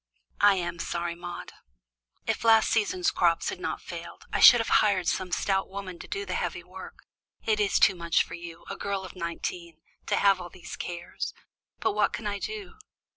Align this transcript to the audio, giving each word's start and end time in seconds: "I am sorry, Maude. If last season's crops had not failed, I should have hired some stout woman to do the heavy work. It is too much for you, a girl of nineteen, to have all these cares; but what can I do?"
"I 0.39 0.55
am 0.55 0.79
sorry, 0.79 1.13
Maude. 1.13 1.53
If 2.25 2.43
last 2.43 2.71
season's 2.71 3.11
crops 3.11 3.49
had 3.49 3.59
not 3.59 3.83
failed, 3.83 4.25
I 4.33 4.39
should 4.39 4.59
have 4.59 4.81
hired 4.81 5.07
some 5.07 5.31
stout 5.31 5.69
woman 5.69 5.99
to 5.99 6.07
do 6.07 6.25
the 6.25 6.33
heavy 6.33 6.63
work. 6.63 7.05
It 7.45 7.59
is 7.59 7.77
too 7.77 7.93
much 7.93 8.23
for 8.23 8.33
you, 8.33 8.65
a 8.67 8.75
girl 8.75 9.03
of 9.05 9.15
nineteen, 9.15 9.77
to 10.07 10.15
have 10.15 10.41
all 10.41 10.49
these 10.49 10.75
cares; 10.75 11.35
but 11.79 11.91
what 11.91 12.13
can 12.13 12.25
I 12.25 12.39
do?" 12.39 12.79